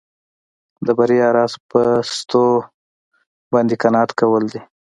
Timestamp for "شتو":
2.11-2.45